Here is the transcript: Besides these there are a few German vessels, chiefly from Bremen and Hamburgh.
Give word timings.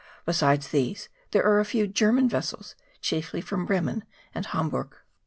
Besides 0.25 0.69
these 0.69 1.09
there 1.29 1.45
are 1.45 1.59
a 1.59 1.63
few 1.63 1.85
German 1.85 2.27
vessels, 2.27 2.73
chiefly 3.01 3.39
from 3.39 3.67
Bremen 3.67 4.03
and 4.33 4.47
Hamburgh. 4.47 4.95